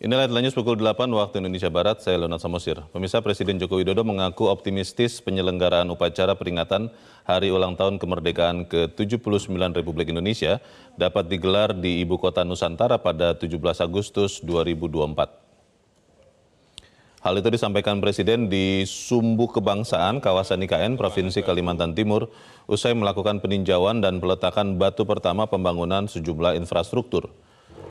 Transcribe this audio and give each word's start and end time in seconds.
Inilah 0.00 0.24
headline 0.24 0.48
news 0.48 0.56
pukul 0.56 0.80
8 0.80 1.12
waktu 1.12 1.44
Indonesia 1.44 1.68
Barat, 1.68 2.00
saya 2.00 2.16
Leonard 2.16 2.40
Samosir. 2.40 2.80
Pemirsa 2.88 3.20
Presiden 3.20 3.60
Joko 3.60 3.76
Widodo 3.76 4.00
mengaku 4.00 4.48
optimistis 4.48 5.20
penyelenggaraan 5.20 5.92
upacara 5.92 6.32
peringatan 6.40 6.88
Hari 7.28 7.52
Ulang 7.52 7.76
Tahun 7.76 8.00
Kemerdekaan 8.00 8.64
ke-79 8.64 9.52
Republik 9.76 10.08
Indonesia 10.08 10.64
dapat 10.96 11.28
digelar 11.28 11.76
di 11.76 12.00
Ibu 12.00 12.16
Kota 12.16 12.48
Nusantara 12.48 12.96
pada 12.96 13.36
17 13.36 13.60
Agustus 13.60 14.40
2024. 14.40 17.20
Hal 17.20 17.36
itu 17.36 17.48
disampaikan 17.52 18.00
Presiden 18.00 18.48
di 18.48 18.88
Sumbu 18.88 19.52
Kebangsaan 19.52 20.24
kawasan 20.24 20.64
IKN 20.64 20.96
Provinsi 20.96 21.44
Kalimantan 21.44 21.92
Timur 21.92 22.32
usai 22.64 22.96
melakukan 22.96 23.44
peninjauan 23.44 24.00
dan 24.00 24.16
peletakan 24.16 24.80
batu 24.80 25.04
pertama 25.04 25.44
pembangunan 25.44 26.08
sejumlah 26.08 26.56
infrastruktur. 26.56 27.28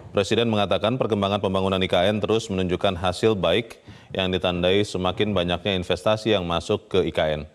Presiden 0.09 0.49
mengatakan 0.49 0.97
perkembangan 0.97 1.37
pembangunan 1.37 1.77
IKN 1.77 2.17
terus 2.17 2.49
menunjukkan 2.49 2.97
hasil 2.97 3.37
baik 3.37 3.77
yang 4.09 4.33
ditandai 4.33 4.81
semakin 4.81 5.37
banyaknya 5.37 5.77
investasi 5.77 6.33
yang 6.33 6.49
masuk 6.49 6.89
ke 6.89 7.05
IKN. 7.13 7.45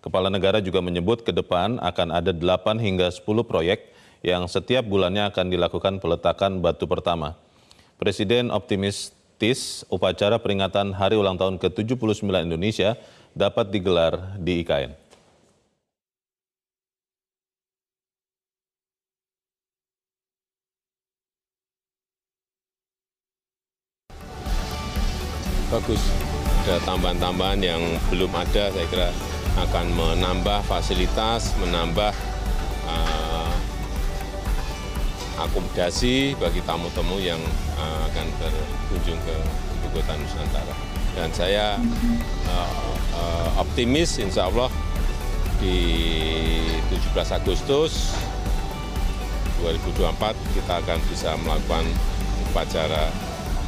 Kepala 0.00 0.32
negara 0.32 0.64
juga 0.64 0.80
menyebut 0.80 1.20
ke 1.20 1.28
depan 1.28 1.76
akan 1.76 2.08
ada 2.08 2.32
8 2.32 2.80
hingga 2.80 3.12
10 3.12 3.20
proyek 3.44 3.92
yang 4.24 4.48
setiap 4.48 4.88
bulannya 4.88 5.28
akan 5.28 5.52
dilakukan 5.52 6.00
peletakan 6.00 6.64
batu 6.64 6.88
pertama. 6.88 7.36
Presiden 8.00 8.48
optimistis 8.48 9.84
upacara 9.92 10.40
peringatan 10.40 10.96
Hari 10.96 11.20
Ulang 11.20 11.36
Tahun 11.36 11.60
ke-79 11.60 12.24
Indonesia 12.24 12.96
dapat 13.36 13.68
digelar 13.68 14.40
di 14.40 14.64
IKN. 14.64 15.09
Bagus. 25.70 26.02
Ada 26.66 26.82
tambahan-tambahan 26.84 27.62
yang 27.62 27.80
belum 28.10 28.34
ada, 28.34 28.68
saya 28.68 28.86
kira 28.90 29.08
akan 29.56 29.86
menambah 29.94 30.66
fasilitas, 30.66 31.54
menambah 31.62 32.12
uh, 32.84 33.54
akomodasi 35.40 36.36
bagi 36.36 36.60
tamu-tamu 36.66 37.16
yang 37.22 37.40
uh, 37.78 38.00
akan 38.12 38.26
berkunjung 38.42 39.18
ke 39.24 39.34
Ibu 39.80 39.88
Kota 39.94 40.12
Nusantara. 40.18 40.74
Dan 41.16 41.30
saya 41.32 41.78
uh, 42.50 42.92
uh, 43.16 43.48
optimis 43.62 44.20
insya 44.20 44.50
Allah 44.50 44.68
di 45.62 45.78
17 46.92 47.14
Agustus 47.36 48.14
2024 49.60 50.56
kita 50.56 50.72
akan 50.80 50.98
bisa 51.12 51.36
melakukan 51.44 51.84
upacara 52.48 53.12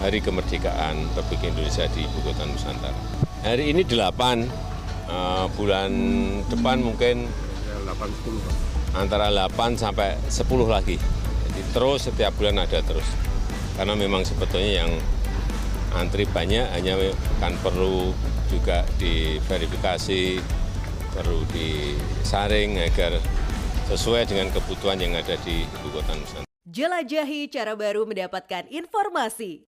Hari 0.03 0.19
Kemerdekaan 0.19 1.15
Republik 1.15 1.55
Indonesia 1.55 1.87
di 1.95 2.03
Ibu 2.03 2.27
Kota 2.27 2.43
Nusantara. 2.43 2.99
Hari 3.47 3.71
ini 3.71 3.87
8, 3.87 3.95
uh, 5.07 5.47
bulan 5.55 5.91
depan 6.51 6.83
mungkin 6.83 7.31
8, 7.87 8.11
10, 8.27 8.99
antara 8.99 9.31
8 9.31 9.79
sampai 9.79 10.19
10 10.27 10.67
lagi. 10.67 10.99
Jadi 11.47 11.63
terus 11.71 12.11
setiap 12.11 12.35
bulan 12.35 12.59
ada 12.59 12.83
terus. 12.83 13.07
Karena 13.79 13.95
memang 13.95 14.27
sebetulnya 14.27 14.83
yang 14.83 14.91
antri 15.95 16.27
banyak 16.27 16.67
hanya 16.75 16.99
kan 17.39 17.55
perlu 17.63 18.11
juga 18.51 18.83
diverifikasi, 18.99 20.43
perlu 21.15 21.47
disaring 21.55 22.83
agar 22.83 23.23
sesuai 23.87 24.27
dengan 24.27 24.51
kebutuhan 24.51 24.99
yang 24.99 25.15
ada 25.15 25.39
di 25.47 25.63
Ibu 25.63 25.89
Kota 25.95 26.19
Nusantara. 26.19 26.51
Jelajahi 26.67 27.47
cara 27.55 27.79
baru 27.79 28.03
mendapatkan 28.03 28.67
informasi. 28.67 29.72